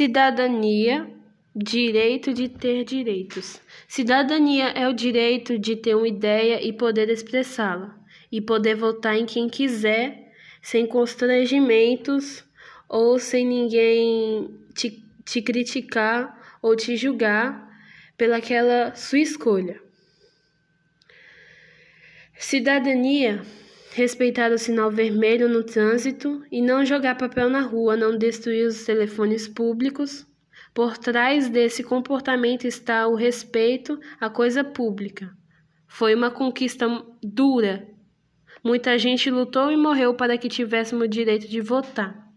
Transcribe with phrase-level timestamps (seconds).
[0.00, 1.10] Cidadania,
[1.54, 3.60] direito de ter direitos.
[3.86, 7.94] Cidadania é o direito de ter uma ideia e poder expressá-la,
[8.32, 10.32] e poder votar em quem quiser,
[10.62, 12.42] sem constrangimentos
[12.88, 17.70] ou sem ninguém te, te criticar ou te julgar
[18.16, 19.78] pelaquela sua escolha.
[22.38, 23.42] Cidadania
[24.00, 28.82] respeitar o sinal vermelho no trânsito e não jogar papel na rua, não destruir os
[28.82, 30.26] telefones públicos.
[30.72, 35.30] Por trás desse comportamento está o respeito à coisa pública.
[35.86, 36.86] Foi uma conquista
[37.22, 37.86] dura.
[38.64, 42.29] Muita gente lutou e morreu para que tivéssemos o direito de votar.